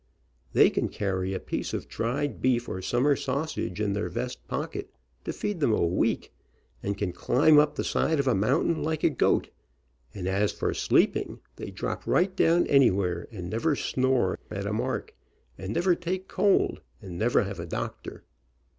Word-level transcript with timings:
They 0.53 0.71
can 0.71 0.89
carry 0.89 1.35
a 1.35 1.39
piece 1.39 1.75
of 1.75 1.87
dried 1.87 2.41
beef 2.41 2.67
or 2.67 2.81
summer 2.81 3.15
sausage 3.15 3.79
in 3.79 3.93
their 3.93 4.09
vest 4.09 4.47
pocket, 4.47 4.89
to 5.25 5.31
feed 5.31 5.59
them 5.59 5.71
a 5.73 5.85
week, 5.85 6.33
and 6.81 6.97
can 6.97 7.13
climb 7.13 7.59
up 7.59 7.75
the 7.75 7.83
side 7.83 8.19
of 8.19 8.27
a 8.27 8.33
mountain 8.33 8.81
like 8.81 9.03
a 9.03 9.11
goat, 9.11 9.49
and 10.15 10.27
as 10.27 10.51
for 10.51 10.73
sleep 10.73 11.15
ing, 11.15 11.39
they 11.57 11.69
drop 11.69 12.07
right 12.07 12.35
down 12.35 12.65
anywhere 12.65 13.27
and 13.31 13.53
snore 13.77 14.39
at 14.49 14.65
a 14.65 14.73
mark, 14.73 15.13
and 15.55 15.71
never 15.71 15.93
take 15.93 16.27
cold, 16.27 16.81
and 16.99 17.19
never 17.19 17.43
have 17.43 17.59
a 17.59 17.67
doctor. 17.67 18.23